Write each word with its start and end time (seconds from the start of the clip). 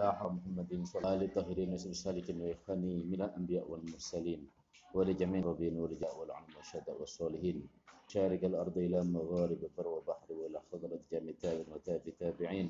على 0.00 0.30
محمد 0.38 0.70
صلى 0.86 0.98
الله 1.02 1.10
عليه 1.10 1.26
الطاهرين 1.26 1.70
السالكين 1.74 2.40
وإخواني 2.40 3.02
من 3.10 3.20
الأنبياء 3.22 3.64
والمرسلين 3.70 4.40
ولجميع 4.94 5.40
الربين 5.40 5.74
والرجاء 5.80 6.12
والعلم 6.20 6.50
والشهداء 6.56 6.96
والصالحين. 7.00 7.58
شارق 8.08 8.44
الأرض 8.44 8.78
إلى 8.78 9.04
مغارب 9.04 9.60
البر 9.64 9.88
وبحر 9.88 10.28
وإلى 10.32 10.60
خضرة 10.72 11.00
تابع 11.42 11.64
وتاب 11.74 12.02
تابعين 12.20 12.68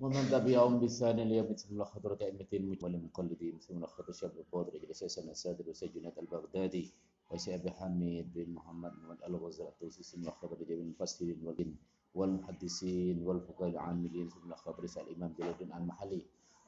ومن 0.00 0.28
تبعهم 0.30 0.74
بثان 0.80 1.18
اليوم 1.18 1.46
مثل 1.52 1.82
خضرة 1.84 2.18
أئمة 2.22 2.52
والمقلدين 2.82 3.54
مثل 3.56 3.86
خضرة 3.86 4.12
شاب 4.12 4.32
القادر 4.38 4.76
إجلس 4.76 5.04
سنة 5.04 5.30
السادر 5.30 5.64
وسجنة 5.70 6.12
البغدادي 6.18 6.92
وسي 7.30 7.54
أبي 7.54 7.70
حميد 7.70 8.26
بن 8.34 8.52
محمد 8.52 8.92
بن 8.92 9.16
الغزال 9.26 9.66
التوسيسي 9.68 10.16
من 10.20 10.30
خضرة 10.30 10.64
جميع 10.64 10.80
المفسرين 10.84 11.38
والجن 11.44 11.74
والمحدثين 12.18 13.16
والفقهاء 13.26 13.70
العاملين 13.70 14.28
ثم 14.28 14.46
الأخطاء 14.48 14.76
برسالة 14.76 15.06
الإمام 15.10 15.32
جلال 15.38 15.50
الدين 15.50 15.72
المحلي 15.72 16.22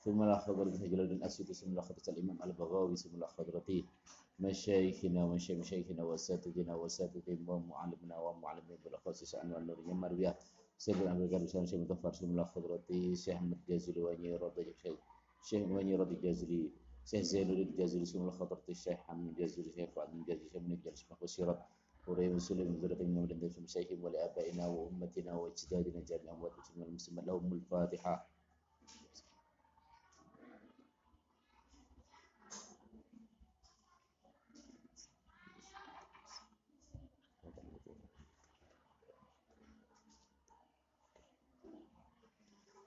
ثم 0.05 0.23
الأخطاء 0.23 0.55
برسالة 0.57 0.87
جلال 0.87 1.01
الدين 1.01 1.19
الأسيوطي 1.19 1.55
ثم 1.55 1.73
الأخطاء 1.73 1.97
برسالة 1.97 2.19
الإمام 2.19 2.39
البغاوي 2.51 2.97
ثم 2.97 3.15
الأخطاء 3.17 3.47
برسالة 3.51 3.85
مشايخنا 4.41 5.25
ومشايخ 5.25 5.59
مشايخنا 5.61 6.03
وأساتذتنا 6.05 6.75
وأساتذتهم 6.75 7.49
ومعلمنا 7.49 8.19
ومعلمين 8.19 8.79
بالأخص 8.85 9.25
شأن 9.25 9.53
والنور 9.53 9.81
مروية 10.03 10.39
سيد 10.79 10.97
الأمر 10.97 11.27
قال 11.33 11.43
بسم 11.45 11.59
الله 11.59 11.77
متفر 11.85 12.13
ثم 12.13 12.31
الأخطاء 12.35 12.63
برسالة 12.65 13.15
شيخ 13.15 13.35
أحمد 13.37 13.59
جازلي 13.69 14.01
وأني 14.01 14.37
رضي 14.37 14.73
شيخ 14.83 14.99
شيخ 15.43 15.69
وأني 15.69 15.95
رضي 15.97 16.15
جازلي 16.17 16.71
شيخ 17.05 17.21
زين 17.21 17.51
الدين 17.51 17.69
الجازلي 17.69 18.05
ثم 18.05 18.23
الأخطاء 18.23 18.49
برسالة 18.49 18.71
الشيخ 18.71 18.99
حمد 19.07 19.29
الجازلي 19.29 19.71
شيخ 19.71 19.89
فؤاد 19.91 20.09
الجازلي 20.15 20.49
شيخ 20.53 20.63
من 20.63 20.73
الجازلي 20.73 20.97
شيخ 21.29 21.57
وريب 22.07 22.39
سلم 22.39 22.69
من 23.01 23.19
ومن 23.19 23.49
في 23.49 23.61
مشايخهم 23.61 24.05
ولآبائنا 24.05 24.67
وأمتنا 24.67 25.33
وأجدادنا 25.35 26.01
جعل 26.01 26.21
الأموات 26.25 26.53
المسلم 26.53 26.83
المسلمين. 26.83 27.25
لهم 27.25 27.53
الفاتحة. 27.53 28.27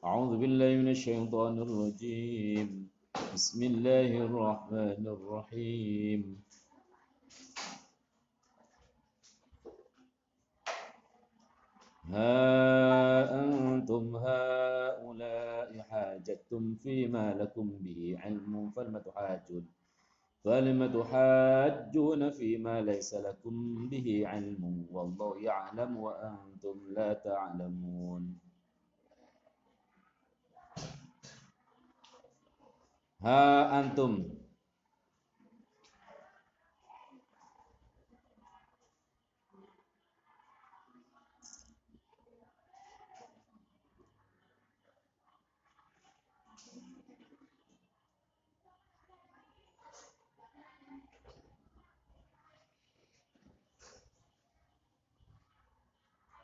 أعوذ 0.03 0.37
بالله 0.37 0.71
من 0.83 0.87
الشيطان 0.91 1.53
الرجيم. 1.63 2.69
بسم 3.33 3.59
الله 3.63 4.11
الرحمن 4.27 5.03
الرحيم. 5.07 6.43
ها 12.11 12.35
أنتم 13.39 14.03
هؤلاء 14.15 15.69
حاجتم 15.89 16.75
فيما 16.75 17.33
لكم 17.33 17.67
به 17.79 18.17
علم 18.19 18.71
فلم 18.75 18.97
تحاجون 18.97 19.65
فلم 20.43 20.79
تحاجون 20.91 22.21
فيما 22.29 22.81
ليس 22.81 23.15
لكم 23.15 23.55
به 23.87 24.27
علم. 24.27 24.87
والله 24.91 25.31
يعلم 25.39 25.91
وأنتم 25.97 26.75
لا 26.91 27.13
تعلمون. 27.13 28.23
Ha 33.23 33.71
antum 33.79 34.42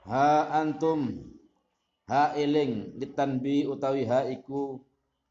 Ha 0.10 0.50
antum 0.58 1.22
ha 2.10 2.34
eling 2.34 2.98
ditanbi 2.98 3.70
utawi 3.70 4.10
ha 4.10 4.26
iku 4.26 4.82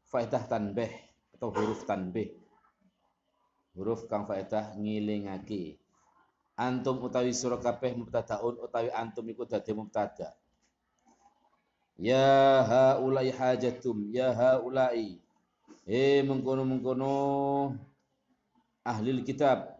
faedah 0.07 0.47
tanbih 0.47 0.87
atau 1.35 1.51
huruf 1.51 1.83
tanbih. 1.83 2.31
Huruf 3.75 4.07
kang 4.07 4.23
faedah 4.23 4.79
ngilingake. 4.79 5.75
Antum 6.55 7.03
utawi 7.03 7.35
surah 7.35 7.59
kabeh 7.59 7.91
mubtadaun 7.99 8.55
utawi 8.55 8.87
antum 8.95 9.27
iku 9.27 9.43
dadi 9.43 9.75
mubtada. 9.75 10.31
Ya 11.99 12.63
haulai 12.63 13.35
hajatum 13.35 14.07
ya 14.15 14.31
haulai 14.31 15.19
he 15.83 16.23
mengkono-mengkono 16.23 17.11
ahli 18.87 19.11
kitab. 19.27 19.75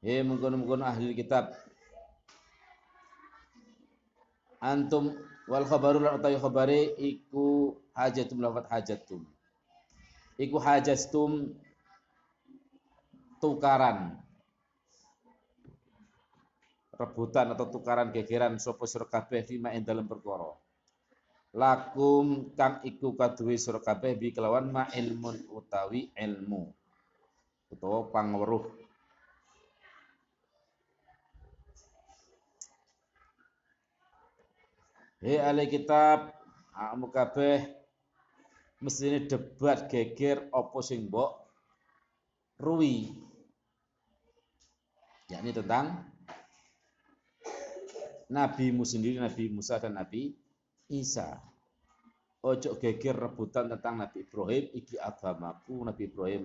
He 0.00 0.24
mengkono-mengkono 0.24 0.88
ahli 0.88 1.12
kitab 1.12 1.67
antum 4.58 5.14
wal 5.48 5.64
khabaru 5.64 6.02
lan 6.02 6.18
utawi 6.20 6.36
khabare 6.36 6.80
iku 6.98 7.74
hajatum 7.94 8.38
lafat 8.42 8.66
hajatum. 8.68 9.22
Iku 10.38 10.56
hajastum 10.62 11.50
tukaran. 13.42 14.18
Rebutan 16.98 17.54
atau 17.54 17.70
tukaran 17.70 18.10
gegeran 18.10 18.58
sapa 18.58 18.82
sira 18.86 19.06
kabeh 19.06 19.46
fima 19.46 19.70
ing 19.70 19.86
dalem 19.86 20.06
perkara. 20.06 20.50
Lakum 21.54 22.52
kang 22.58 22.82
iku 22.82 23.14
kaduwe 23.14 23.54
sira 23.54 23.78
kabeh 23.78 24.18
bi 24.18 24.34
kelawan 24.34 24.70
ma 24.70 24.84
ilmun 24.90 25.46
utawi 25.54 26.10
ilmu. 26.14 26.66
Utawa 27.70 28.10
pangweruh 28.10 28.87
He 35.18 35.34
ahli 35.34 35.66
kitab, 35.66 36.30
kamu 36.70 37.10
kabeh 37.10 37.66
mestine 38.78 39.26
debat 39.26 39.90
geger 39.90 40.46
apa 40.54 40.78
sing 40.78 41.10
mbok 41.10 41.34
ruwi 42.62 43.10
yakni 45.26 45.50
tentang 45.50 46.06
Nabi 48.28 48.70
Musa 48.76 49.00
sendiri, 49.00 49.16
Nabi 49.18 49.48
Musa 49.48 49.80
dan 49.80 49.96
Nabi 49.96 50.36
Isa. 50.92 51.40
Ojo 52.44 52.76
geger 52.76 53.16
rebutan 53.16 53.72
tentang 53.72 53.98
Nabi 53.98 54.22
Ibrahim, 54.22 54.68
iki 54.76 55.00
agamaku 55.00 55.82
Nabi 55.82 56.06
Ibrahim, 56.06 56.42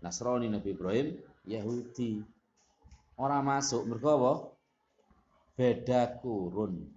Nasrani 0.00 0.46
Nabi 0.48 0.70
Ibrahim, 0.72 1.18
Yahudi. 1.44 2.22
Orang 3.18 3.42
masuk 3.42 3.84
mergo? 3.90 4.54
Beda 5.58 6.14
kurun. 6.22 6.88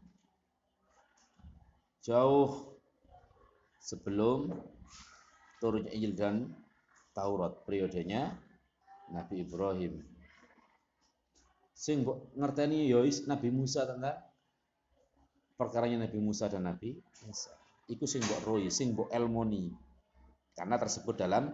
Jauh 2.00 2.80
sebelum 3.80 4.56
turunnya 5.60 5.92
Injil 5.92 6.16
dan 6.16 6.36
Taurat 7.12 7.68
periodenya 7.68 8.32
Nabi 9.12 9.44
Ibrahim. 9.44 10.00
Sing 11.76 12.04
ngerteni 12.36 12.88
ya 12.92 13.04
Nabi 13.28 13.50
Musa 13.52 13.88
tentang 13.88 14.20
perkaranya 15.60 16.08
Nabi 16.08 16.20
Musa 16.24 16.48
dan 16.48 16.68
Nabi 16.68 16.96
Isa. 17.28 17.52
Iku 17.92 18.08
sing 18.08 18.24
mbok 18.24 18.42
roy, 18.48 18.72
sing 18.72 18.96
mbok 18.96 19.12
elmoni. 19.12 19.68
Karena 20.56 20.80
tersebut 20.80 21.20
dalam 21.20 21.52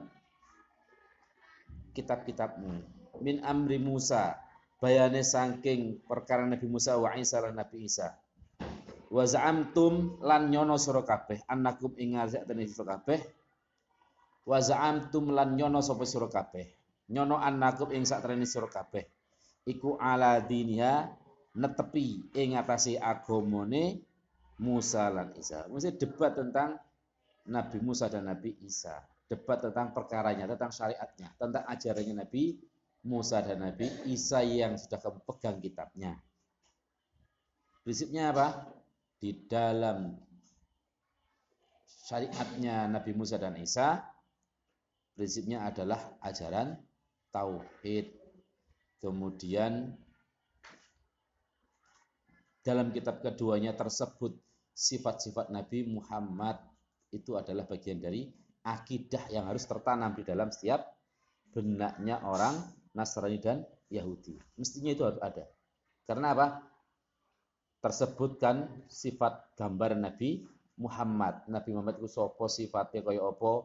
kitab-kitabmu. 1.96 2.74
Min 3.24 3.42
amri 3.42 3.80
Musa, 3.80 4.36
bayane 4.84 5.24
saking 5.24 6.04
perkara 6.06 6.44
Nabi 6.44 6.68
Musa 6.68 7.00
wa 7.00 7.16
Isa 7.16 7.40
Nabi 7.40 7.88
Isa. 7.88 8.25
Wa 9.16 9.24
za'amtum 9.24 10.20
lan 10.20 10.52
nyono 10.52 10.76
sira 10.76 11.08
kabeh 11.08 11.48
annakum 11.48 11.96
ing 11.96 12.20
ngazatene 12.20 12.68
sira 12.68 13.00
kabeh. 13.00 13.24
Wa 14.44 14.60
za'amtum 14.60 15.32
lan 15.32 15.56
nyono 15.56 15.80
sapa 15.80 16.04
sira 16.04 16.28
kabeh. 16.28 16.68
Nyono 17.16 17.40
annakum 17.40 17.96
ing 17.96 18.04
satrene 18.04 18.44
sira 18.44 18.68
kabeh 18.68 19.08
iku 19.66 19.98
ala 19.98 20.38
diniha 20.40 21.10
netepi 21.58 22.32
ing 22.38 22.56
atase 22.56 23.02
agamane 23.02 24.00
Musa 24.62 25.12
lan 25.12 25.36
Isa. 25.36 25.68
Mesti 25.68 26.00
debat 26.00 26.32
tentang 26.32 26.80
Nabi 27.52 27.78
Musa 27.84 28.08
dan 28.08 28.32
Nabi 28.32 28.56
Isa. 28.64 29.04
Debat 29.26 29.60
tentang 29.60 29.92
perkaranya, 29.92 30.48
tentang 30.48 30.72
syariatnya, 30.72 31.34
tentang 31.36 31.66
ajarannya 31.66 32.24
Nabi 32.24 32.56
Musa 33.04 33.44
dan 33.44 33.68
Nabi 33.68 33.90
Isa 34.08 34.46
yang 34.46 34.80
sudah 34.80 35.02
kamu 35.02 35.20
pegang 35.28 35.58
kitabnya. 35.60 36.16
Prinsipnya 37.84 38.32
apa? 38.32 38.48
Di 39.26 39.50
dalam 39.50 40.14
syariatnya 41.90 42.86
Nabi 42.86 43.18
Musa 43.18 43.42
dan 43.42 43.58
Isa, 43.58 43.98
prinsipnya 45.18 45.66
adalah 45.66 46.22
ajaran 46.22 46.78
tauhid 47.34 48.14
Kemudian 49.02 49.98
dalam 52.62 52.94
kitab 52.94 53.26
keduanya 53.26 53.74
tersebut 53.74 54.38
sifat-sifat 54.78 55.50
Nabi 55.50 55.90
Muhammad 55.90 56.62
itu 57.10 57.34
adalah 57.34 57.66
bagian 57.66 57.98
dari 57.98 58.30
akidah 58.62 59.30
yang 59.34 59.50
harus 59.50 59.66
tertanam 59.66 60.14
di 60.14 60.22
dalam 60.22 60.54
setiap 60.54 60.86
benaknya 61.50 62.22
orang 62.26 62.62
Nasrani 62.94 63.42
dan 63.42 63.66
Yahudi. 63.90 64.38
Mestinya 64.58 64.94
itu 64.94 65.02
harus 65.02 65.22
ada. 65.22 65.50
Karena 66.06 66.34
apa? 66.38 66.75
Tersebutkan 67.86 68.66
sifat 68.90 69.54
gambar 69.54 69.94
Nabi 69.94 70.42
Muhammad. 70.82 71.46
Nabi 71.46 71.70
Muhammad 71.70 72.02
itu 72.02 72.10
sopo 72.10 72.50
sifatnya 72.50 73.06
kaya 73.06 73.22
apa, 73.22 73.62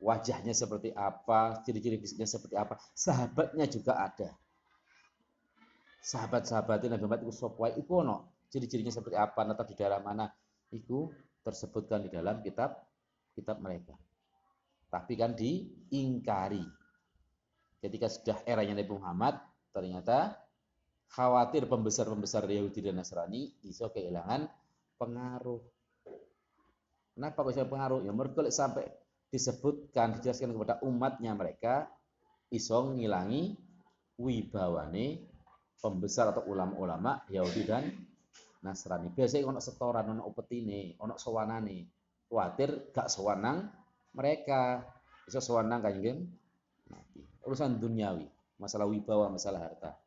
wajahnya 0.00 0.56
seperti 0.56 0.96
apa, 0.96 1.60
ciri-ciri 1.60 2.00
fisiknya 2.00 2.24
seperti 2.24 2.56
apa. 2.56 2.80
Sahabatnya 2.96 3.68
juga 3.68 4.00
ada. 4.00 4.32
Sahabat-sahabatnya 6.00 6.96
Nabi 6.96 7.04
Muhammad 7.04 7.28
itu 7.28 7.36
sopo 7.36 7.68
itu 7.68 7.92
ono. 8.00 8.48
Ciri-cirinya 8.48 8.88
seperti 8.88 9.20
apa, 9.20 9.44
natap 9.44 9.68
di 9.68 9.76
daerah 9.76 10.00
mana. 10.00 10.32
Itu 10.72 11.12
tersebutkan 11.44 12.00
di 12.00 12.08
dalam 12.08 12.40
kitab 12.40 12.80
kitab 13.36 13.60
mereka. 13.60 13.92
Tapi 14.88 15.12
kan 15.20 15.36
diingkari. 15.36 16.64
Ketika 17.76 18.08
sudah 18.08 18.40
eranya 18.48 18.80
Nabi 18.80 18.88
Muhammad, 18.88 19.36
ternyata 19.76 20.39
khawatir 21.10 21.66
pembesar-pembesar 21.66 22.46
Yahudi 22.46 22.86
dan 22.86 23.02
Nasrani 23.02 23.50
iso 23.66 23.90
kehilangan 23.90 24.46
pengaruh. 24.94 25.58
Kenapa 27.18 27.40
bisa 27.42 27.66
pengaruh? 27.66 28.06
Ya 28.06 28.14
mereka 28.14 28.46
sampai 28.48 28.86
disebutkan, 29.28 30.18
dijelaskan 30.18 30.54
kepada 30.54 30.78
umatnya 30.86 31.34
mereka, 31.34 31.90
iso 32.50 32.94
ngilangi 32.94 33.58
wibawane 34.18 35.26
pembesar 35.82 36.30
atau 36.30 36.46
ulama-ulama 36.46 37.26
Yahudi 37.26 37.62
dan 37.66 37.90
Nasrani. 38.62 39.10
Biasanya 39.10 39.48
ono 39.50 39.60
setoran, 39.60 40.06
ono 40.14 40.22
upetine, 40.28 40.94
ono 41.00 41.16
sowanane. 41.16 41.78
Khawatir 42.30 42.94
gak 42.94 43.10
sowanang 43.10 43.66
mereka. 44.14 44.86
Bisa 45.26 45.42
sowanang 45.42 45.80
kanjeng 45.82 46.26
Nabi. 46.90 47.22
Urusan 47.46 47.78
duniawi, 47.78 48.26
masalah 48.60 48.86
wibawa, 48.86 49.30
masalah 49.32 49.66
harta. 49.66 49.99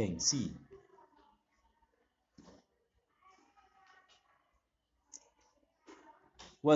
Gengsi. 0.00 0.48
Wa 6.64 6.72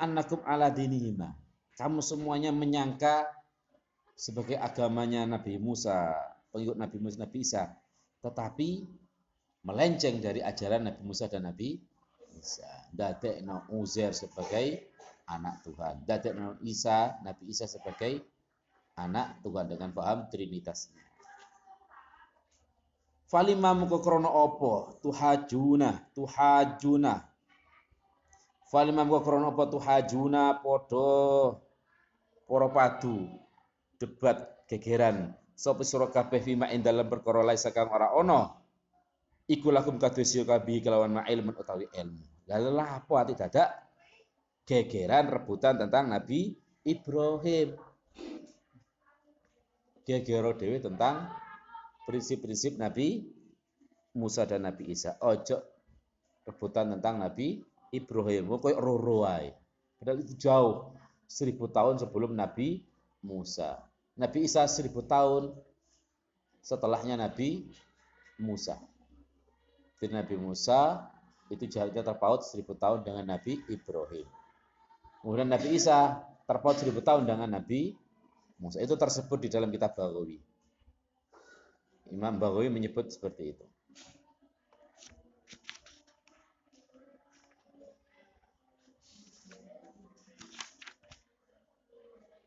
annakum 0.00 0.40
ala 0.48 0.72
dinihima. 0.72 1.36
Kamu 1.76 2.00
semuanya 2.00 2.56
menyangka 2.56 3.28
sebagai 4.16 4.56
agamanya 4.56 5.28
Nabi 5.28 5.60
Musa, 5.60 6.16
pengikut 6.56 6.80
Nabi 6.80 6.96
Musa, 7.04 7.16
Nabi 7.20 7.38
Isa. 7.44 7.68
Tetapi 8.24 8.68
melenceng 9.68 10.24
dari 10.24 10.40
ajaran 10.40 10.88
Nabi 10.88 11.00
Musa 11.04 11.28
dan 11.28 11.44
Nabi 11.44 11.76
Isa. 12.32 12.88
Dadekno 12.88 13.68
Uzair 13.76 14.16
sebagai 14.16 14.88
anak 15.28 15.60
Tuhan. 15.68 16.08
Dadekno 16.08 16.56
Isa, 16.64 17.20
Nabi 17.20 17.52
Isa 17.52 17.68
sebagai 17.68 18.24
anak 18.96 19.44
Tuhan 19.44 19.68
dengan 19.68 19.92
paham 19.92 20.32
trinitasnya. 20.32 21.13
Falima 23.34 23.74
muka 23.74 23.98
krono 23.98 24.30
opo 24.30 24.94
tuhajuna 25.02 26.14
tuhajuna. 26.14 27.18
Falima 28.70 29.02
muka 29.02 29.26
krono 29.26 29.50
opo 29.50 29.66
tuhajuna 29.74 30.62
podo 30.62 31.10
poro 32.46 32.70
padu 32.70 33.26
debat 33.98 34.38
gegeran 34.70 35.34
sapa 35.50 35.82
sira 35.82 36.06
kabeh 36.14 36.38
fima 36.46 36.70
ing 36.70 36.86
dalem 36.86 37.10
perkara 37.10 37.42
laisa 37.42 37.74
kang 37.74 37.90
ora 37.90 38.14
ana 38.14 38.54
iku 39.50 39.74
lakum 39.74 39.98
kados 39.98 40.30
kabi 40.46 40.78
kelawan 40.78 41.18
ma 41.18 41.26
ilmu 41.26 41.58
utawi 41.58 41.90
ilmu. 41.90 42.46
Lalu 42.46 42.70
lah 42.70 43.02
apa 43.02 43.14
ati 43.18 43.34
dadak 43.34 43.68
gegeran 44.62 45.26
rebutan 45.26 45.74
tentang 45.74 46.06
Nabi 46.06 46.54
Ibrahim. 46.86 47.82
Gegero 50.06 50.54
dewi 50.54 50.78
tentang 50.78 51.42
prinsip-prinsip 52.04 52.76
Nabi 52.76 53.24
Musa 54.14 54.46
dan 54.46 54.68
Nabi 54.68 54.94
Isa. 54.94 55.18
Ojo 55.24 55.58
rebutan 56.46 56.94
tentang 56.96 57.18
Nabi 57.18 57.60
Ibrahim. 57.90 58.46
Roro 58.56 59.26
wae. 59.26 59.50
Padahal 59.98 60.20
itu 60.22 60.36
jauh 60.38 60.94
seribu 61.26 61.66
tahun 61.66 61.98
sebelum 61.98 62.36
Nabi 62.36 62.84
Musa. 63.24 63.80
Nabi 64.14 64.46
Isa 64.46 64.68
seribu 64.70 65.02
tahun 65.02 65.50
setelahnya 66.62 67.18
Nabi 67.18 67.66
Musa. 68.38 68.78
Jadi 69.98 70.12
Nabi 70.14 70.36
Musa 70.36 71.10
itu 71.48 71.64
jaraknya 71.68 72.04
terpaut 72.04 72.44
seribu 72.44 72.76
tahun 72.76 73.02
dengan 73.02 73.34
Nabi 73.34 73.58
Ibrahim. 73.68 74.28
Kemudian 75.24 75.48
Nabi 75.48 75.68
Isa 75.74 76.20
terpaut 76.44 76.76
seribu 76.76 77.00
tahun 77.00 77.24
dengan 77.24 77.48
Nabi 77.56 77.96
Musa. 78.60 78.78
Itu 78.84 78.94
tersebut 79.00 79.40
di 79.40 79.48
dalam 79.48 79.72
kitab 79.72 79.96
Baghawi. 79.96 80.53
Imam 82.14 82.38
Baghawi 82.38 82.70
menyebut 82.70 83.10
seperti 83.10 83.58
itu. 83.58 83.66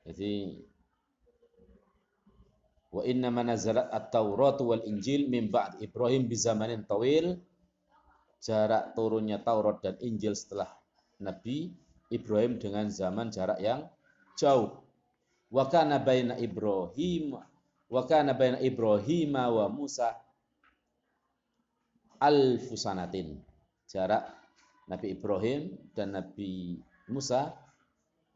Jadi 0.07 0.63
Wa 2.87 3.03
inna 3.03 3.29
manazalat 3.29 3.91
at-Taurat 3.93 4.57
wal 4.63 4.81
Injil 4.87 5.27
min 5.27 5.51
ba'd 5.53 5.77
Ibrahim 5.83 6.25
bi 6.25 6.33
zamanin 6.33 6.81
tawil. 6.87 7.37
Jarak 8.41 8.95
turunnya 8.95 9.43
Taurat 9.43 9.83
dan 9.83 9.99
Injil 10.01 10.33
setelah 10.33 10.71
Nabi 11.19 11.75
Ibrahim 12.09 12.57
dengan 12.57 12.87
zaman 12.87 13.29
jarak 13.29 13.59
yang 13.59 13.85
jauh. 14.39 14.81
Wa 15.51 15.67
kana 15.67 15.99
baina 15.99 16.39
Ibrahim 16.39 17.37
wa 17.87 18.03
kana 18.03 18.35
baina 18.35 18.59
Ibrahim 18.59 19.35
wa 19.35 19.65
Musa 19.71 20.15
alfusanatin. 22.19 23.39
Jarak 23.87 24.27
Nabi 24.91 25.15
Ibrahim 25.15 25.75
dan 25.95 26.11
Nabi 26.15 26.79
Musa 27.07 27.55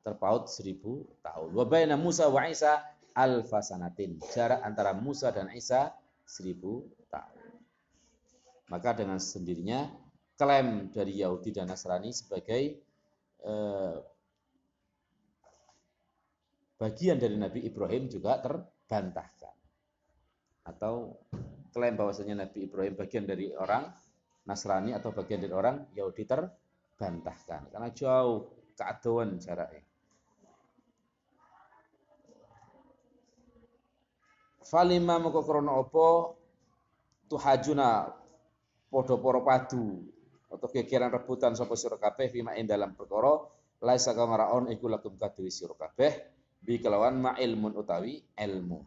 terpaut 0.02 0.48
seribu 0.48 1.04
tahun. 1.20 1.52
Wa 1.52 1.66
baina 1.68 2.00
Musa 2.00 2.32
wa 2.32 2.48
Isa 2.48 2.80
alfasanatin. 3.14 4.24
Jarak 4.32 4.64
antara 4.64 4.96
Musa 4.96 5.30
dan 5.36 5.52
Isa 5.52 5.92
seribu 6.24 6.88
tahun. 7.12 7.40
Maka 8.72 8.96
dengan 8.96 9.20
sendirinya 9.20 9.92
klaim 10.40 10.88
dari 10.90 11.20
Yahudi 11.20 11.52
dan 11.52 11.68
Nasrani 11.68 12.16
sebagai 12.16 12.80
eh, 13.44 13.96
bagian 16.80 17.20
dari 17.20 17.36
Nabi 17.36 17.68
Ibrahim 17.68 18.08
juga 18.08 18.40
terbantahkan. 18.40 19.51
Atau 20.66 21.22
klaim 21.74 21.98
bahwasanya 21.98 22.46
Nabi 22.48 22.70
Ibrahim 22.70 22.94
bagian 22.98 23.26
dari 23.26 23.54
orang 23.56 23.90
Nasrani 24.46 24.94
atau 24.94 25.14
bagian 25.14 25.42
dari 25.42 25.54
orang 25.54 25.90
Yahudi 25.94 26.26
terbantahkan. 26.26 27.72
Karena 27.72 27.90
jauh 27.94 28.50
keadoan 28.78 29.38
jaraknya. 29.38 29.92
falima 34.72 35.20
moko 35.20 35.44
krana 35.44 35.76
apa 35.76 36.08
tuhajuna 37.28 38.08
padha 38.88 39.16
para 39.20 39.44
padu 39.44 40.00
atau 40.48 40.68
kekiran 40.72 41.12
rebutan 41.12 41.52
sapa 41.60 41.76
sira 41.76 42.00
kabeh 42.00 42.32
fima 42.32 42.56
ing 42.56 42.72
dalam 42.72 42.96
perkara 42.96 43.36
laisa 43.84 44.16
kang 44.16 44.32
ora 44.32 44.48
on 44.56 44.72
iku 44.72 44.88
lakum 44.88 45.20
bi 46.62 46.74
kelawan 46.80 47.20
ma 47.20 47.32
ilmun 47.36 47.76
utawi 47.76 48.24
ilmu 48.32 48.80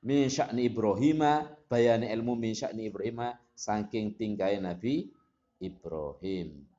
min 0.00 0.32
sya'ni 0.32 0.68
Ibrahim 0.68 1.20
bayani 1.68 2.08
ilmu 2.08 2.36
min 2.36 2.56
sya'ni 2.56 2.88
Ibrahim 2.88 3.36
saking 3.52 4.16
tingkai 4.16 4.56
Nabi 4.60 5.12
Ibrahim 5.60 6.70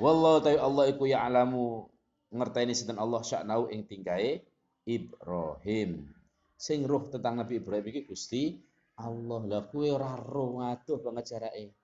Wallahu 0.00 0.40
ta'ala 0.40 0.64
Allah 0.64 0.84
iku 0.88 1.04
ya'lamu 1.04 1.84
ngerteni 2.32 2.72
sinten 2.72 2.96
Allah 2.96 3.20
sya'nau 3.20 3.68
ing 3.68 3.84
tingkae 3.84 4.40
Ibrahim. 4.88 6.08
Sing 6.56 6.88
roh 6.88 7.04
tentang 7.04 7.36
Nabi 7.36 7.60
Ibrahim 7.60 7.84
iki 7.92 8.08
Gusti 8.08 8.56
Allah. 8.96 9.44
Lah 9.44 9.62
kuwe 9.68 9.92
ora 9.92 10.16
roh 10.16 10.56
ngaduh 10.56 11.04
banget 11.04 11.36
jarake. 11.36 11.76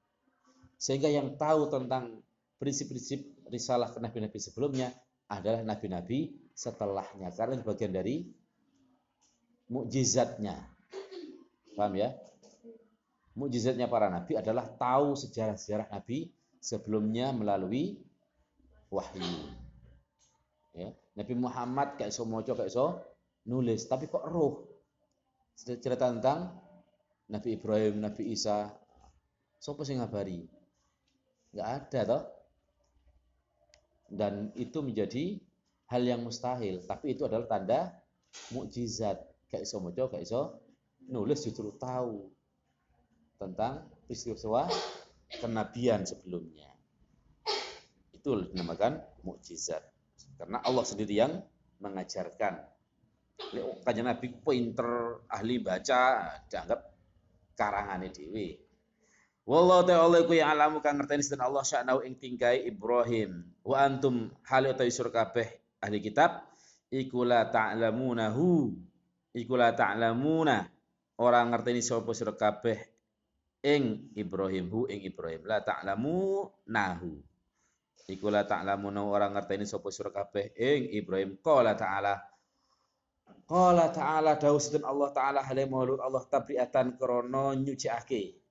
Sehingga 0.80 1.12
yang 1.12 1.36
tahu 1.36 1.68
tentang 1.68 2.24
prinsip-prinsip 2.56 3.20
risalah 3.52 3.92
ke 3.92 4.00
nabi-nabi 4.00 4.40
sebelumnya 4.40 4.96
adalah 5.26 5.62
nabi-nabi 5.66 6.34
setelahnya 6.54 7.34
karena 7.34 7.60
bagian 7.62 7.92
dari 7.92 8.26
mukjizatnya. 9.68 10.56
Paham 11.74 11.94
ya? 11.98 12.14
Mukjizatnya 13.36 13.90
para 13.90 14.08
nabi 14.08 14.38
adalah 14.38 14.64
tahu 14.64 15.12
sejarah-sejarah 15.18 15.92
nabi 15.92 16.32
sebelumnya 16.62 17.34
melalui 17.36 18.00
wahyu. 18.88 19.52
Ya. 20.76 20.92
Nabi 21.16 21.34
Muhammad 21.36 21.96
kayak 21.96 22.12
so 22.12 22.28
mojo 22.28 22.52
kayak 22.52 22.72
so 22.72 23.00
nulis, 23.48 23.88
tapi 23.88 24.08
kok 24.08 24.24
roh 24.28 24.66
cerita 25.56 26.12
tentang 26.12 26.52
Nabi 27.26 27.56
Ibrahim, 27.56 28.04
Nabi 28.04 28.36
Isa, 28.36 28.70
Sopo 29.56 29.82
sing 29.82 29.98
ngabari? 29.98 30.44
Enggak 31.50 31.68
ada 31.80 32.00
toh. 32.04 32.22
Dan 34.06 34.54
itu 34.54 34.78
menjadi 34.82 35.38
hal 35.90 36.02
yang 36.02 36.22
mustahil, 36.22 36.82
tapi 36.86 37.14
itu 37.14 37.26
adalah 37.26 37.46
tanda 37.46 37.94
mukjizat. 38.54 39.18
Gak 39.50 39.62
iso 39.62 39.78
maca, 39.78 40.10
gak 40.10 40.22
iso 40.22 40.62
nulis 41.06 41.38
justru 41.46 41.70
tahu 41.78 42.26
tentang 43.38 43.86
peristiwa 44.06 44.66
kenabian 45.38 46.02
sebelumnya. 46.02 46.70
Itu 48.10 48.50
dinamakan 48.50 48.98
mukjizat. 49.22 49.82
Karena 50.36 50.60
Allah 50.62 50.84
sendiri 50.84 51.14
yang 51.14 51.42
mengajarkan. 51.78 52.54
Kanya 53.84 54.02
Nabi 54.16 54.32
pinter, 54.42 55.22
ahli 55.28 55.60
baca, 55.60 56.02
dianggap 56.48 56.80
karangan 57.52 58.08
dewi. 58.10 58.65
Wallahu 59.46 59.86
ta'ala 59.86 60.26
ku 60.26 60.34
alamu 60.34 60.82
kang 60.82 60.98
ngerteni 60.98 61.22
sedhen 61.22 61.46
Allah 61.46 61.62
sya'nau 61.62 62.02
ing 62.02 62.18
tingkai 62.18 62.66
Ibrahim. 62.66 63.46
Wa 63.62 63.86
antum 63.86 64.34
hal 64.42 64.74
utawi 64.74 64.90
sur 64.90 65.06
kabeh 65.14 65.46
ahli 65.78 66.02
kitab 66.02 66.42
iku 66.90 67.22
la 67.22 67.46
ta'lamunahu. 67.46 68.74
Iku 69.38 69.54
la 69.54 69.70
ta'lamuna. 69.70 70.66
Orang 71.22 71.54
ngerteni 71.54 71.78
sapa 71.78 72.10
sira 72.10 72.34
kabeh 72.34 72.76
ing 73.62 74.10
Ibrahim 74.18 74.66
hu 74.66 74.90
ing 74.90 75.06
Ibrahim. 75.06 75.46
La 75.46 75.62
ta'lamu 75.62 76.50
nahu. 76.66 77.14
Iku 78.10 78.26
la 78.26 78.42
ta'lamuna 78.50 79.06
orang 79.06 79.38
ngerteni 79.38 79.62
sapa 79.62 79.94
sira 79.94 80.10
kabeh 80.10 80.58
ing 80.58 80.90
Ibrahim. 80.90 81.38
Qala 81.38 81.78
ta'ala 81.78 82.18
Qala 83.46 83.94
ta'ala 83.94 84.34
dawuh 84.42 84.58
Allah 84.82 85.10
ta'ala 85.14 85.40
hale 85.46 85.70
maulud 85.70 86.02
Allah 86.02 86.26
tabriatan 86.26 86.98
krana 86.98 87.54
nyucikake 87.54 88.45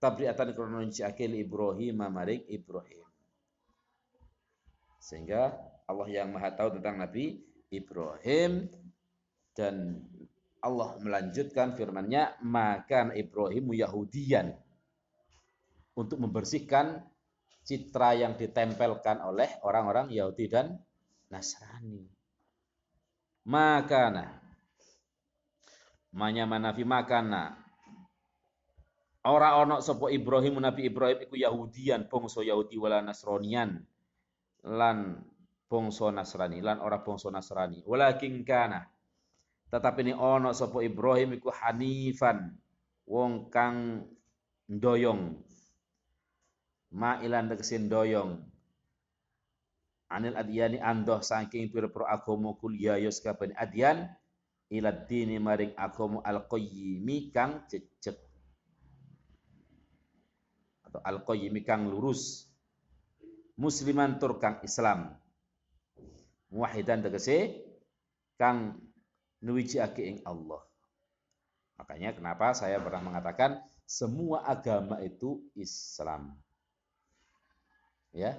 tabriatan 0.00 0.56
krono 0.56 0.80
akil 0.80 1.32
Ibrahim 1.36 2.00
maring 2.08 2.48
Ibrahim. 2.48 3.04
Sehingga 4.96 5.52
Allah 5.84 6.08
yang 6.08 6.32
Maha 6.32 6.56
tahu 6.56 6.80
tentang 6.80 6.98
Nabi 6.98 7.40
Ibrahim 7.68 8.68
dan 9.52 10.00
Allah 10.60 10.96
melanjutkan 11.00 11.72
firman-Nya, 11.72 12.40
maka 12.44 13.12
Ibrahim 13.12 13.72
Yahudian 13.76 14.52
untuk 15.96 16.20
membersihkan 16.20 17.00
citra 17.64 18.16
yang 18.16 18.36
ditempelkan 18.36 19.20
oleh 19.24 19.48
orang-orang 19.64 20.12
Yahudi 20.12 20.46
dan 20.48 20.80
Nasrani. 21.32 22.08
Makana 23.48 24.40
Manya 26.10 26.42
manafi 26.42 26.82
makana 26.82 27.69
Ora 29.30 29.54
ana 29.62 29.78
sapa 29.78 30.10
Ibrahim 30.10 30.58
Nabi 30.58 30.90
Ibrahim 30.90 31.22
iku 31.22 31.38
Yahudian 31.38 32.10
bangsa 32.10 32.42
Yahudi 32.42 32.74
wala 32.76 32.98
Nasronian 32.98 33.78
lan 34.66 35.22
bangsa 35.70 36.10
Nasrani 36.10 36.58
lan 36.58 36.82
ora 36.82 36.98
bangsa 36.98 37.30
Nasrani. 37.30 37.86
Walakin 37.86 38.42
kana. 38.42 38.90
Tetapi 39.70 40.02
ini 40.02 40.12
ana 40.18 40.50
sapa 40.50 40.82
Ibrahim 40.82 41.38
iku 41.38 41.54
hanifan 41.54 42.58
wong 43.06 43.46
kang 43.54 44.02
ndoyong. 44.66 45.38
Ilan 47.22 47.46
tegese 47.54 47.78
ndoyong. 47.78 48.34
Anil 50.10 50.34
adyani 50.34 50.82
andoh 50.82 51.22
saking 51.22 51.70
pira-pira 51.70 52.10
agama 52.10 52.58
kuliah 52.58 52.98
yos 52.98 53.22
kabeh 53.22 53.54
adyan 53.54 54.10
ila 54.74 54.90
dini 54.90 55.38
maring 55.38 55.70
agama 55.78 56.18
al-qayyimi 56.26 57.30
kang 57.30 57.62
cecek 57.70 58.29
atau 60.90 61.00
al-qayyimi 61.06 61.62
kang 61.62 61.86
lurus. 61.86 62.50
Musliman 63.54 64.18
tur 64.18 64.42
kang 64.42 64.58
Islam. 64.66 65.14
Muwahidan 66.50 67.06
tegese 67.06 67.62
kang 68.34 68.74
nuwijiake 69.38 70.02
ing 70.02 70.18
Allah. 70.26 70.58
Makanya 71.78 72.12
kenapa 72.12 72.52
saya 72.52 72.82
pernah 72.82 73.00
mengatakan 73.06 73.62
semua 73.86 74.42
agama 74.42 74.98
itu 74.98 75.40
Islam. 75.54 76.34
Ya. 78.10 78.34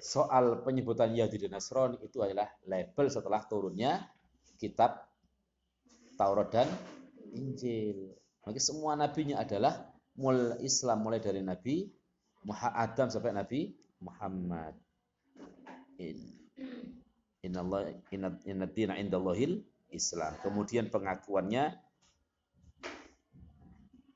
Soal 0.00 0.64
penyebutan 0.64 1.12
Yahudi 1.12 1.44
dan 1.44 1.60
Nasrani 1.60 2.00
itu 2.00 2.24
adalah 2.24 2.48
label 2.64 3.06
setelah 3.12 3.44
turunnya 3.44 4.08
kitab 4.56 5.04
Taurat 6.16 6.48
dan 6.48 6.68
Injil. 7.36 8.16
Maka 8.40 8.60
semua 8.60 8.96
nabinya 8.96 9.44
adalah 9.44 9.92
mulai 10.18 10.58
Islam 10.64 11.04
mulai 11.04 11.20
dari 11.22 11.42
Nabi 11.44 11.90
Adam 12.50 13.08
sampai 13.12 13.36
Nabi 13.36 13.60
Muhammad. 14.00 14.72
In 16.00 16.40
Innallah 17.40 17.88
inna 18.12 18.68
dina 18.68 19.00
indallahil 19.00 19.64
Islam. 19.88 20.36
Kemudian 20.44 20.92
pengakuannya 20.92 21.72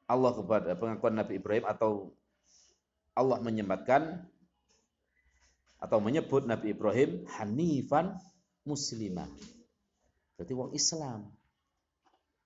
Allah 0.04 0.32
kepada 0.36 0.76
pengakuan 0.76 1.16
Nabi 1.16 1.40
Ibrahim 1.40 1.64
atau 1.64 2.12
Allah 3.16 3.40
menyematkan 3.40 4.20
atau 5.80 5.98
menyebut 6.04 6.44
Nabi 6.44 6.76
Ibrahim 6.76 7.24
Hanifan 7.40 8.12
Muslimah. 8.68 9.28
Berarti 10.36 10.52
wong 10.52 10.76
Islam. 10.76 11.32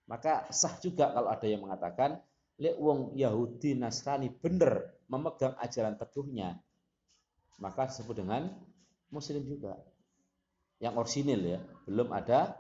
Maka 0.07 0.47
sah 0.55 0.79
juga 0.79 1.11
kalau 1.11 1.27
ada 1.27 1.47
yang 1.51 1.67
mengatakan 1.67 2.23
lek 2.59 2.77
wong 2.79 3.15
Yahudi 3.15 3.79
Nasrani 3.79 4.29
bener 4.35 5.03
memegang 5.07 5.55
ajaran 5.63 5.95
teguhnya 5.95 6.59
maka 7.59 7.91
disebut 7.91 8.23
dengan 8.23 8.51
muslim 9.11 9.43
juga. 9.43 9.75
Yang 10.79 10.95
orsinil 10.95 11.41
ya 11.43 11.59
belum 11.91 12.15
ada 12.15 12.55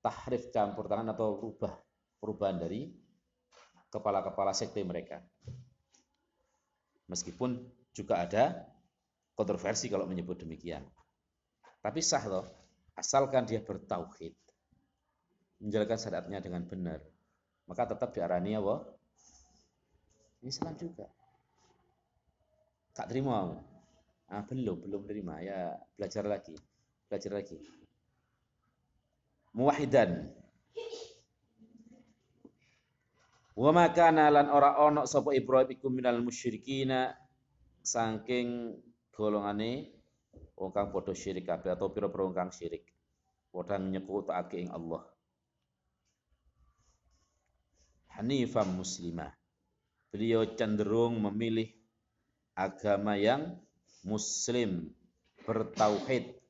tahrif 0.00 0.48
campur 0.48 0.88
tangan 0.88 1.12
atau 1.12 1.36
rubah 1.36 1.76
perubahan 2.16 2.56
dari 2.56 2.88
kepala-kepala 3.92 4.56
sekte 4.56 4.80
mereka. 4.80 5.20
Meskipun 7.12 7.60
juga 7.92 8.24
ada 8.24 8.56
kontroversi 9.36 9.92
kalau 9.92 10.08
menyebut 10.08 10.40
demikian. 10.40 10.80
Tapi 11.84 12.00
sah 12.00 12.24
loh 12.24 12.46
asalkan 12.96 13.44
dia 13.44 13.60
bertauhid 13.60 14.32
menjalankan 15.60 16.00
syariatnya 16.00 16.40
dengan 16.40 16.64
benar 16.64 17.00
maka 17.68 17.92
tetap 17.92 18.12
diarani 18.12 18.56
apa 18.56 18.95
Islam 20.46 20.74
juga. 20.78 21.06
Tak 22.96 23.12
terima. 23.12 23.60
Ah, 24.26 24.42
belum, 24.42 24.82
belum 24.86 25.02
terima. 25.04 25.42
Ya, 25.42 25.76
belajar 25.98 26.24
lagi. 26.24 26.56
Belajar 27.10 27.32
lagi. 27.36 27.58
Muwahidan. 29.52 30.32
Wa 33.56 33.72
makana 33.72 34.28
lan 34.28 34.52
ora 34.52 34.76
ono 34.84 35.08
sapa 35.08 35.32
Ibrahim 35.32 35.80
iku 35.80 35.88
minal 35.88 36.20
musyrikina 36.20 37.08
saking 37.80 38.76
golongane 39.16 39.96
wong 40.52 40.76
kang 40.76 40.92
padha 40.92 41.16
syirik 41.16 41.48
kabeh 41.48 41.72
atau 41.72 41.88
pira-pira 41.88 42.28
wong 42.28 42.36
kang 42.36 42.52
syirik. 42.52 42.84
Padha 43.48 43.80
nyekutukake 43.80 44.60
ing 44.60 44.68
Allah. 44.68 45.08
Hanifah 48.12 48.68
muslimah 48.68 49.32
beliau 50.16 50.48
cenderung 50.56 51.20
memilih 51.20 51.68
agama 52.56 53.20
yang 53.20 53.52
muslim 54.00 54.88
bertauhid 55.44 56.40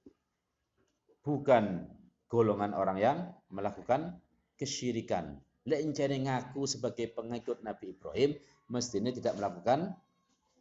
bukan 1.26 1.90
golongan 2.30 2.78
orang 2.78 2.98
yang 3.02 3.18
melakukan 3.50 4.22
kesyirikan. 4.54 5.42
Lek 5.66 5.82
encene 5.82 6.22
ngaku 6.22 6.62
sebagai 6.70 7.10
pengikut 7.10 7.66
Nabi 7.66 7.90
Ibrahim, 7.90 8.38
mestinya 8.70 9.10
tidak 9.10 9.34
melakukan 9.34 9.98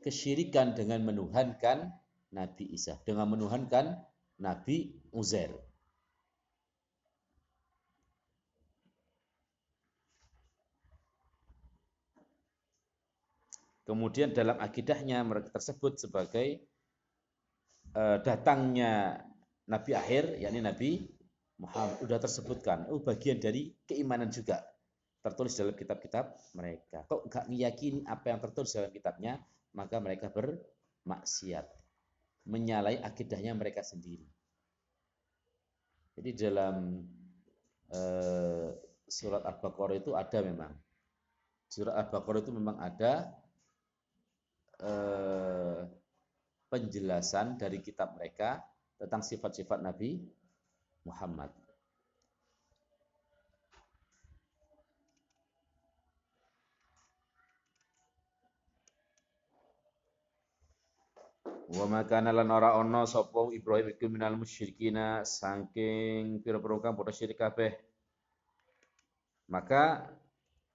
kesyirikan 0.02 0.74
dengan 0.74 1.06
menuhankan 1.06 1.94
Nabi 2.34 2.74
Isa, 2.74 2.98
dengan 3.06 3.30
menuhankan 3.30 4.02
Nabi 4.42 4.98
Uzair. 5.14 5.54
Kemudian 13.86 14.34
dalam 14.34 14.58
akidahnya 14.58 15.22
mereka 15.22 15.54
tersebut 15.54 16.02
sebagai 16.02 16.66
uh, 17.94 18.18
datangnya 18.26 19.22
Nabi 19.70 19.94
akhir, 19.94 20.42
yakni 20.42 20.60
Nabi 20.66 20.90
Muhammad. 21.62 22.02
Sudah 22.02 22.18
tersebutkan, 22.18 22.90
oh 22.90 23.06
bagian 23.06 23.38
dari 23.38 23.70
keimanan 23.86 24.34
juga. 24.34 24.66
Tertulis 25.22 25.54
dalam 25.54 25.78
kitab-kitab 25.78 26.34
mereka. 26.58 27.06
Kok 27.06 27.30
nggak 27.30 27.46
meyakini 27.50 28.02
apa 28.10 28.26
yang 28.34 28.40
tertulis 28.42 28.74
dalam 28.74 28.90
kitabnya, 28.90 29.38
maka 29.78 30.02
mereka 30.02 30.34
bermaksiat. 30.34 31.66
Menyalai 32.46 33.02
akidahnya 33.02 33.54
mereka 33.58 33.82
sendiri. 33.82 34.26
Jadi 36.18 36.30
dalam 36.34 37.06
uh, 37.94 38.70
surat 39.06 39.46
Al-Baqarah 39.46 39.98
itu 39.98 40.14
ada 40.18 40.42
memang. 40.42 40.74
Surat 41.70 41.98
Al-Baqarah 41.98 42.42
itu 42.46 42.54
memang 42.54 42.78
ada 42.78 43.34
eh, 44.80 45.80
penjelasan 46.72 47.56
dari 47.56 47.80
kitab 47.80 48.18
mereka 48.18 48.60
tentang 49.00 49.24
sifat-sifat 49.24 49.80
Nabi 49.80 50.20
Muhammad. 51.06 51.52
Wa 61.66 61.90
makana 61.90 62.30
lan 62.30 62.54
ora 62.54 62.78
ana 62.78 63.10
sapa 63.10 63.50
Ibrahim 63.50 63.90
iku 63.92 64.06
minal 64.06 64.38
musyrikina 64.38 65.26
saking 65.26 66.40
pira-pira 66.46 66.78
kang 66.78 66.94
padha 66.94 67.12
syirik 67.12 67.42
kabeh. 67.42 67.74
Maka 69.50 70.06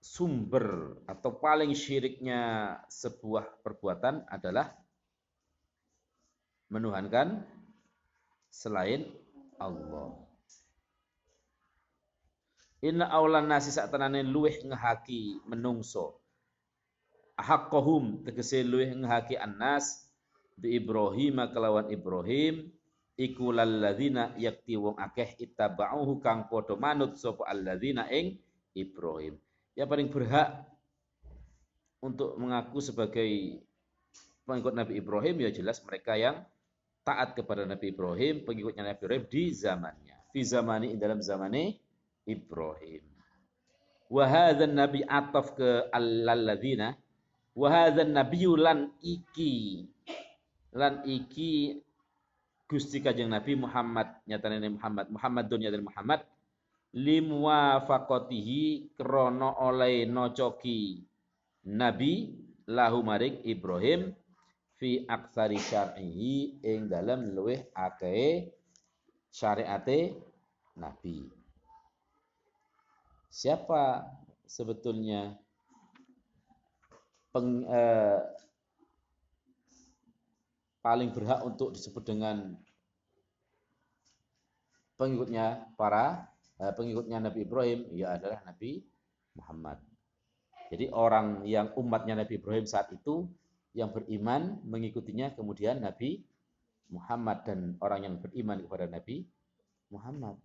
sumber 0.00 0.96
atau 1.04 1.36
paling 1.36 1.76
syiriknya 1.76 2.74
sebuah 2.88 3.60
perbuatan 3.60 4.24
adalah 4.32 4.72
menuhankan 6.72 7.44
selain 8.48 9.04
Allah. 9.60 10.16
Inna 12.80 13.12
awlan 13.12 13.44
nasi 13.44 13.68
sak 13.68 13.92
tenane 13.92 14.24
luweh 14.24 14.56
ngehaki 14.64 15.44
menungso. 15.44 16.16
Haqqahum 17.36 18.24
tegese 18.24 18.64
luweh 18.64 18.96
ngehaki 18.96 19.36
annas 19.36 20.08
bi 20.56 20.80
Ibrahim 20.80 21.44
kelawan 21.52 21.92
Ibrahim 21.92 22.72
iku 23.20 23.52
lalladzina 23.52 24.32
yakti 24.40 24.80
wong 24.80 24.96
akeh 24.96 25.36
ittaba'uhu 25.44 26.24
kang 26.24 26.48
padha 26.48 26.72
manut 26.80 27.20
sapa 27.20 27.44
alladzina 27.52 28.08
ing 28.08 28.40
Ibrahim. 28.72 29.36
Ya 29.78 29.86
paling 29.86 30.10
berhak 30.10 30.66
untuk 32.00 32.36
mengaku 32.40 32.80
sebagai 32.80 33.60
pengikut 34.48 34.74
Nabi 34.74 34.98
Ibrahim 34.98 35.36
ya 35.46 35.50
jelas 35.52 35.78
mereka 35.84 36.16
yang 36.16 36.42
taat 37.04 37.32
kepada 37.36 37.64
Nabi 37.64 37.92
Ibrahim, 37.92 38.44
pengikutnya 38.44 38.82
Nabi 38.92 38.98
Ibrahim 39.04 39.24
di 39.28 39.44
zamannya. 39.54 40.16
Fi 40.30 40.40
zamani 40.46 40.94
dalam 40.94 41.18
zamani 41.18 41.74
Ibrahim. 42.28 43.02
Wa 44.10 44.26
hadzal 44.26 44.74
nabi 44.74 45.06
ataf 45.06 45.54
ke 45.54 45.86
alladzina 45.90 46.98
wa 47.54 47.68
hadzal 47.70 48.10
nabiyyu 48.10 48.58
lan 48.58 48.90
iki 49.02 49.86
lan 50.74 51.02
iki 51.06 51.78
Gusti 52.66 53.02
Kanjeng 53.02 53.30
Nabi 53.30 53.58
Muhammad 53.58 54.22
nyatane 54.26 54.70
Muhammad 54.70 55.06
Muhammad 55.10 55.44
dunya 55.50 55.70
dan 55.70 55.82
Muhammad 55.82 56.22
limwafaqatihi 56.90 58.98
krana 58.98 59.54
oleh 59.62 60.10
nocoki 60.10 61.06
Nabi 61.70 62.34
lahu 62.66 63.06
maring 63.06 63.46
Ibrahim 63.46 64.10
fi 64.80 65.04
aksari 65.06 65.60
syar'ihi 65.60 66.64
ing 66.64 66.88
dalam 66.88 67.36
luweh 67.36 67.68
akeh 67.76 68.48
syariate 69.28 70.16
Nabi. 70.80 71.28
Siapa 73.30 74.02
sebetulnya 74.48 75.36
peng, 77.30 77.62
eh, 77.62 78.18
paling 80.82 81.12
berhak 81.12 81.44
untuk 81.46 81.76
disebut 81.76 82.02
dengan 82.02 82.56
pengikutnya 84.98 85.70
para 85.78 86.29
pengikutnya 86.60 87.18
Nabi 87.24 87.48
Ibrahim 87.48 87.80
ya 87.96 88.20
adalah 88.20 88.44
Nabi 88.44 88.84
Muhammad. 89.32 89.80
Jadi 90.70 90.92
orang 90.92 91.42
yang 91.48 91.72
umatnya 91.74 92.20
Nabi 92.20 92.36
Ibrahim 92.36 92.68
saat 92.68 92.92
itu 92.92 93.26
yang 93.72 93.90
beriman 93.90 94.60
mengikutinya 94.66 95.32
kemudian 95.34 95.80
Nabi 95.80 96.20
Muhammad 96.90 97.46
dan 97.46 97.78
orang 97.80 98.00
yang 98.06 98.14
beriman 98.20 98.60
kepada 98.60 98.86
Nabi 98.90 99.24
Muhammad. 99.88 100.36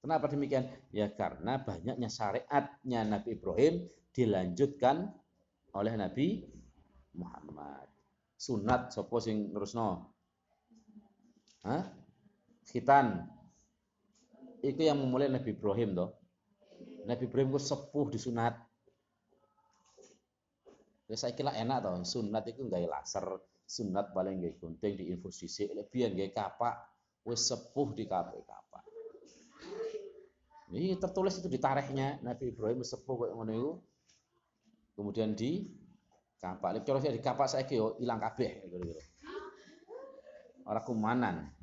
Kenapa 0.00 0.30
demikian? 0.30 0.70
Ya 0.94 1.10
karena 1.10 1.58
banyaknya 1.58 2.06
syariatnya 2.06 3.00
Nabi 3.04 3.34
Ibrahim 3.34 3.74
dilanjutkan 4.14 5.10
oleh 5.74 5.94
Nabi 5.98 6.46
Muhammad 7.18 7.90
sunat 8.36 8.94
sapa 8.94 9.16
sing 9.18 9.50
nerusno? 9.50 10.12
Hah? 11.66 11.82
Khitan. 12.68 13.35
Itu 14.62 14.80
yang 14.80 15.00
memulai 15.00 15.28
Nabi 15.28 15.52
Ibrahim 15.52 15.96
toh. 15.96 16.10
Nabi 17.06 17.22
Ibrahim 17.28 17.54
ku 17.54 17.60
sepuh 17.60 18.06
disunat. 18.12 18.56
Ya 21.06 21.14
saya 21.14 21.32
kira 21.38 21.54
enak 21.54 21.78
toh, 21.86 22.02
sunat 22.02 22.44
itu 22.50 22.66
nggak 22.66 22.86
laser, 22.90 23.26
sunat 23.64 24.10
paling 24.10 24.42
nggak 24.42 24.58
gunting 24.58 24.98
di 24.98 25.04
infus 25.14 25.38
sisi, 25.38 25.70
lebihan 25.70 26.12
nggak 26.12 26.34
kapak, 26.34 26.74
wes 27.22 27.46
sepuh 27.46 27.94
di 27.94 28.04
kapak 28.10 28.42
kapak. 28.42 28.84
Ini 30.74 30.98
tertulis 30.98 31.38
itu 31.38 31.46
di 31.46 31.62
tarikhnya 31.62 32.18
Nabi 32.26 32.50
Ibrahim 32.50 32.82
sepuh 32.82 33.14
kayak 33.22 33.32
ngono 33.38 33.52
itu. 33.54 33.72
Kemudian 34.96 35.36
di 35.36 35.62
Kapak 36.36 36.76
lek 36.76 36.84
di 36.84 37.20
kapak 37.24 37.48
saiki 37.48 37.80
yo 37.80 37.96
ilang 37.96 38.20
kabeh 38.20 38.68
kira-kira. 38.68 39.02
Ora 40.68 40.80
kumanan. 40.84 41.55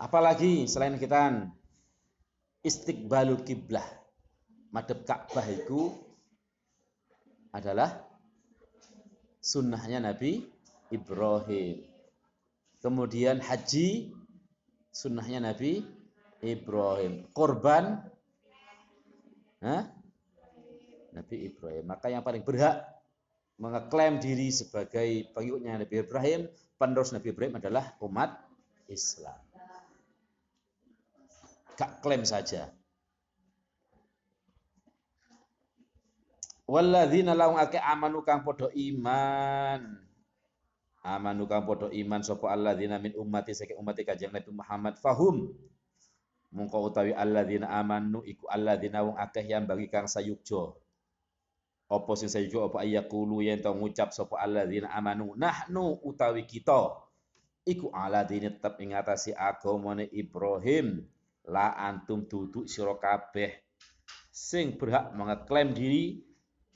Apalagi 0.00 0.66
selain 0.66 0.98
kita 0.98 1.48
istiqbalul 2.64 3.44
kiblah. 3.44 3.86
Madhep 4.74 5.06
Ka'bah 5.06 5.46
itu 5.46 5.94
adalah 7.54 8.02
sunnahnya 9.38 10.02
Nabi 10.02 10.42
Ibrahim. 10.90 11.86
Kemudian 12.82 13.38
haji 13.38 14.10
sunnahnya 14.90 15.52
Nabi 15.52 15.86
Ibrahim. 16.42 17.28
Korban? 17.30 18.02
Nabi 21.14 21.36
Ibrahim. 21.46 21.84
Maka 21.86 22.10
yang 22.10 22.26
paling 22.26 22.42
berhak 22.42 22.82
mengeklaim 23.60 24.18
diri 24.18 24.50
sebagai 24.50 25.30
pengikutnya 25.30 25.78
Nabi 25.78 25.94
Ibrahim, 26.02 26.40
penerus 26.74 27.14
Nabi 27.14 27.30
Ibrahim 27.30 27.62
adalah 27.62 27.94
umat 28.02 28.42
Islam. 28.90 29.43
Gak 31.74 32.02
klaim 32.02 32.22
saja. 32.22 32.70
Walladzina 36.64 37.36
lahum 37.36 37.60
ake 37.60 37.76
amanu 37.76 38.24
kang 38.24 38.40
podo 38.40 38.72
iman. 38.72 40.00
Amanu 41.04 41.44
kang 41.44 41.68
podo 41.68 41.92
iman 41.92 42.24
sapa 42.24 42.48
alladzina 42.48 42.96
min 42.96 43.12
ummati 43.12 43.52
saking 43.52 43.76
umat 43.76 44.00
Kanjeng 44.00 44.32
Nabi 44.32 44.48
Muhammad 44.48 44.96
fahum 44.96 45.52
mungko 46.54 46.86
utawi 46.86 47.10
alladzina 47.12 47.66
amanu 47.66 48.22
iku 48.22 48.46
alladzina 48.46 49.02
wong 49.02 49.18
akeh 49.18 49.42
yang 49.42 49.66
bagi 49.66 49.90
kang 49.90 50.06
sayukjo 50.06 50.78
apa 51.90 52.10
sing 52.16 52.30
sayu 52.32 52.64
apa 52.64 52.86
ayakulu 52.86 53.44
yen 53.44 53.60
to 53.60 53.68
ngucap 53.74 54.14
sapa 54.14 54.38
alladzina 54.40 54.88
amanu 54.94 55.34
nahnu 55.36 56.00
utawi 56.00 56.46
kita 56.46 56.94
iku 57.66 57.90
ala 57.92 58.22
dini 58.24 58.48
tetep 58.48 58.80
ing 58.80 58.96
atase 58.96 59.34
agamane 59.36 60.08
Ibrahim 60.14 61.04
la 61.48 61.76
antum 61.76 62.24
duduk 62.24 62.64
sira 62.64 62.96
kabeh. 62.96 63.52
Sing 64.34 64.74
berhak 64.80 65.14
mengeklaim 65.14 65.70
diri 65.70 66.20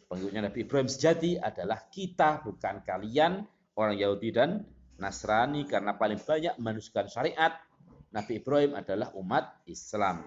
pengikutnya 0.09 0.48
Nabi 0.48 0.59
Ibrahim 0.64 0.88
sejati 0.88 1.37
adalah 1.37 1.90
kita 1.90 2.40
bukan 2.46 2.81
kalian 2.87 3.44
orang 3.76 3.96
Yahudi 3.98 4.31
dan 4.31 4.62
Nasrani 4.98 5.66
karena 5.66 5.94
paling 5.94 6.18
banyak 6.18 6.59
menuliskan 6.59 7.07
syariat 7.07 7.54
Nabi 8.11 8.40
Ibrahim 8.40 8.74
adalah 8.74 9.12
umat 9.14 9.62
Islam. 9.68 10.24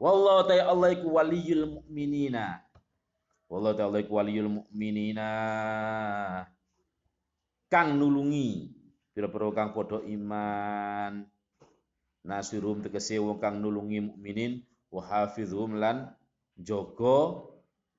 Wallahu 0.00 0.48
ta'ala 0.48 0.72
Allah 0.72 0.88
iku 0.96 1.20
waliyul 1.20 1.78
mu'minina. 1.78 2.64
Wallahu 3.46 3.76
ta'ala 3.76 4.00
waliyul 4.00 4.50
mu'minina. 4.50 5.30
Kang 7.70 8.00
nulungi 8.00 8.80
pira-pira 9.14 9.52
kang 9.52 9.70
iman 9.76 11.12
nasirum 12.24 12.82
tegese 12.84 13.16
wong 13.18 13.38
kang 13.40 13.58
nulungi 13.62 14.00
mukminin 14.00 14.60
wa 14.92 15.02
hafizhum 15.04 15.78
lan 15.78 16.10
jaga 16.60 17.40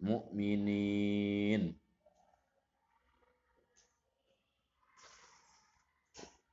mukminin 0.01 1.73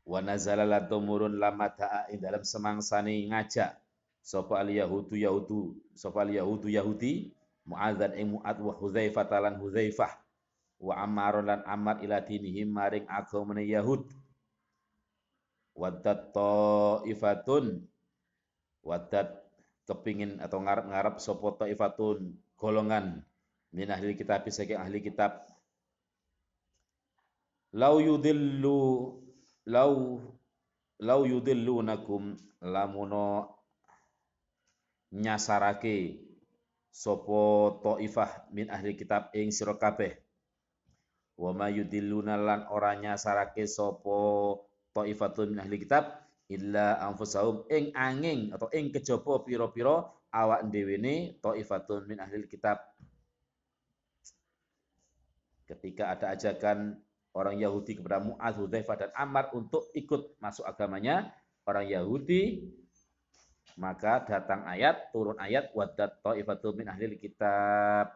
wa 0.09 0.19
nazala 0.25 0.65
lan 0.65 0.89
tumurun 0.89 1.37
lamata 1.37 2.09
ing 2.09 2.21
dalam 2.25 2.41
semangsane 2.41 3.29
ngajak 3.29 3.77
sapa 4.25 4.65
al 4.65 4.73
yahudu 4.73 5.15
yahudu 5.21 5.77
sapa 5.93 6.25
al 6.25 6.33
yahudu 6.33 6.73
yahudi 6.73 7.33
Mu'adzan 7.69 8.17
ing 8.17 8.33
Mu'ad 8.33 8.57
wa 8.65 8.73
Hudzaifah 8.73 9.29
Hudzaifah 9.61 10.13
wa 10.81 10.95
Ammar 11.05 11.45
lan 11.45 11.61
Ammar 11.69 12.01
ila 12.01 12.25
dinihim 12.25 12.73
maring 12.73 13.05
agamane 13.05 13.69
Yahud. 13.69 14.09
Wadat 15.79 16.35
ta'ifatun. 16.35 17.87
Wadat 18.83 19.31
kepingin 19.87 20.43
atau 20.43 20.59
ngarep-ngarep 20.59 21.23
sapa 21.23 21.55
ta'ifatun. 21.55 22.35
Golongan 22.59 23.23
min 23.71 23.89
ahli 23.95 24.19
kitab 24.19 24.43
saking 24.51 24.75
ahli 24.75 24.99
kitab. 24.99 25.47
Lau 27.71 28.03
yudillu 28.03 29.15
lau 29.71 30.19
lau 30.99 31.21
yudillunakum 31.23 32.35
lamuno 32.65 33.55
nyasarake 35.15 36.19
sopo 36.91 37.79
taifah 37.85 38.51
min 38.51 38.67
ahli 38.67 38.99
kitab 38.99 39.31
ing 39.31 39.55
sira 39.55 39.79
kabeh. 39.79 40.19
Wa 41.39 41.55
yudilluna 41.71 42.35
lan 42.35 42.67
ora 42.67 42.99
nyasarake 42.99 43.63
sapa 43.71 44.19
taifatun 45.03 45.55
min 45.55 45.61
ahli 45.63 45.77
kitab 45.83 46.19
illa 46.51 46.99
anfusahum. 47.05 47.69
Ing 47.71 47.95
angin 47.95 48.51
atau 48.51 48.67
ing 48.75 48.91
kejaba 48.91 49.45
pira-pira 49.47 50.11
awak 50.35 50.67
dhewene 50.69 51.39
taifatun 51.39 52.11
min 52.11 52.19
ahli 52.19 52.47
kitab. 52.51 52.83
Ketika 55.69 56.17
ada 56.17 56.33
ajakan 56.33 56.97
orang 57.37 57.61
Yahudi 57.61 58.01
kepada 58.01 58.25
Mu'adz, 58.25 58.57
Hudzaifah 58.57 58.97
dan 58.97 59.11
Ammar 59.13 59.53
untuk 59.53 59.93
ikut 59.93 60.41
masuk 60.41 60.65
agamanya 60.65 61.29
orang 61.69 61.85
Yahudi 61.85 62.65
maka 63.79 64.27
datang 64.27 64.67
ayat 64.67 65.15
turun 65.15 65.39
ayat 65.39 65.71
wadat 65.71 66.19
taifatun 66.21 66.83
min 66.83 66.91
ahli 66.91 67.15
kitab. 67.15 68.11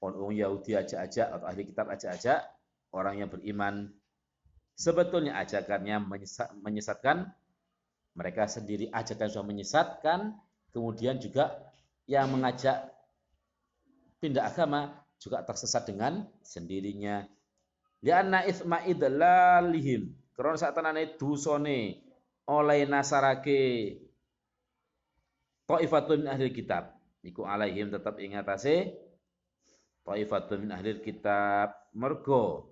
Orang 0.00 0.32
Yahudi 0.32 0.72
aja-aja 0.72 1.28
atau 1.28 1.44
ahli 1.44 1.68
kitab 1.68 1.92
aja-aja 1.92 2.40
orang 2.96 3.20
yang 3.20 3.28
beriman 3.28 3.92
sebetulnya 4.80 5.36
ajakannya 5.36 6.00
menyesatkan 6.64 7.28
mereka 8.16 8.48
sendiri 8.48 8.88
ajakan 8.88 9.28
sudah 9.28 9.46
menyesatkan 9.46 10.20
kemudian 10.72 11.20
juga 11.20 11.52
yang 12.08 12.32
mengajak 12.32 12.88
pindah 14.24 14.48
agama 14.48 14.96
juga 15.20 15.44
tersesat 15.44 15.84
dengan 15.84 16.24
sendirinya. 16.40 17.28
Lianna 18.00 18.48
ithma 18.48 18.80
idlalihim. 18.88 20.16
Karena 20.32 20.56
saat 20.56 20.72
tanane 20.72 21.20
dusone 21.20 22.00
oleh 22.48 22.88
nasarake 22.88 24.00
Ta'ifatun 25.68 26.26
min 26.26 26.28
ahli 26.32 26.50
kitab. 26.50 26.96
Iku 27.20 27.44
alaihim 27.46 27.92
tetap 27.92 28.18
ingatase 28.18 28.96
Ta'ifatun 30.02 30.66
min 30.66 30.70
ahli 30.72 30.98
kitab. 31.04 31.76
Mergo 31.92 32.69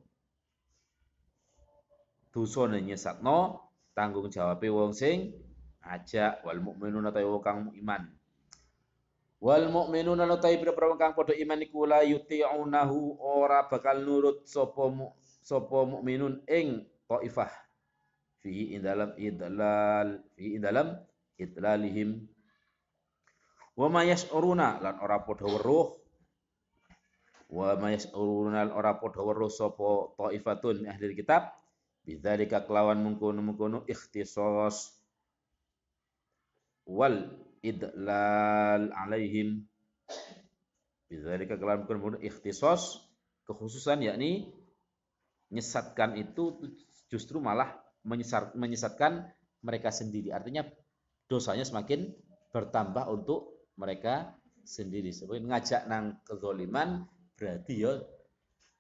dusone 2.32 2.80
nyesatno 2.84 3.68
tanggung 3.96 4.30
jawab 4.30 4.62
wong 4.62 4.94
sing 4.94 5.34
ajak 5.82 6.44
wal 6.44 6.60
mukminun 6.60 7.08
ta 7.08 7.24
wong 7.24 7.42
kang 7.42 7.72
iman. 7.74 8.02
Wal 9.38 9.70
mu'minuna 9.70 10.26
nutai 10.26 10.58
pira-pira 10.58 10.98
kang 10.98 11.14
padha 11.14 11.30
iman 11.30 11.62
iku 11.62 11.86
la 11.86 12.02
yuti'unahu 12.02 13.22
ora 13.22 13.70
bakal 13.70 14.02
nurut 14.02 14.42
sapa 14.50 14.90
sapa 15.46 15.86
mukminun 15.86 16.42
ing 16.50 16.82
taifah. 17.06 17.50
Fi 18.42 18.74
indalam 18.74 19.14
idlal 19.14 20.26
fi 20.34 20.58
indalam 20.58 20.98
idlalihim. 21.38 22.26
Wa 23.78 23.86
ma 23.86 24.02
yas'uruna 24.02 24.82
lan 24.82 24.98
ora 24.98 25.22
padha 25.22 25.46
weruh. 25.46 25.94
Wa 27.46 27.78
ma 27.78 27.94
yas'uruna 27.94 28.66
lan 28.66 28.74
ora 28.74 28.98
padha 28.98 29.22
weruh 29.22 29.54
sapa 29.54 30.18
taifatun 30.18 30.82
ahli 30.82 31.14
kitab 31.14 31.57
bidzalika 32.08 32.64
kelawan 32.64 33.04
mungkono-mungkono 33.04 33.84
ikhtisas 33.84 34.96
wal 36.88 37.36
idlal 37.60 38.88
alaihim 38.96 39.68
bidzalika 41.12 41.60
kalam 41.60 41.84
kun 41.84 42.16
ikhtisas 42.24 43.04
kekhususan 43.44 44.08
yakni 44.08 44.56
menyesatkan 45.52 46.16
itu 46.16 46.56
justru 47.12 47.44
malah 47.44 47.76
menyesat, 48.08 48.56
menyesatkan 48.56 49.28
mereka 49.60 49.92
sendiri. 49.92 50.32
Artinya 50.32 50.64
dosanya 51.28 51.64
semakin 51.68 52.08
bertambah 52.52 53.04
untuk 53.08 53.68
mereka 53.76 54.36
sendiri. 54.64 55.12
Sebagai 55.12 55.44
ngajak 55.44 55.88
nang 55.88 56.20
kezoliman 56.24 57.04
berarti 57.36 57.84
ya 57.84 58.00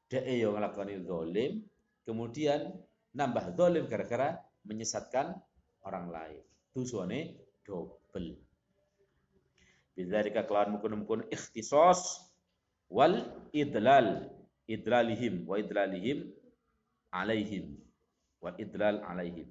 dia 0.08 0.24
yang 0.24 0.56
ngelakoni 0.56 1.04
zolim, 1.04 1.64
kemudian 2.08 2.72
nambah 3.18 3.58
zolim 3.58 3.90
gara-gara 3.90 4.38
menyesatkan 4.62 5.34
orang 5.82 6.06
lain. 6.14 6.42
Dosane 6.70 7.34
double. 7.66 8.38
Bidzalika 9.98 10.46
kelawan 10.46 10.78
mukun-mukun 10.78 11.26
ikhtisos 11.26 12.22
wal 12.86 13.26
idlal 13.50 14.30
idlalihim 14.70 15.42
wa 15.42 15.58
idlalihim 15.58 16.30
alaihim 17.10 17.74
wal 18.38 18.54
idlal 18.54 19.02
alaihim. 19.02 19.50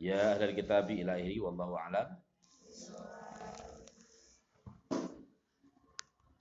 Ya 0.00 0.32
ahlal 0.34 0.56
kitabi 0.56 1.04
ilahi 1.04 1.36
wallahu 1.36 1.76
a'lam. 1.76 2.16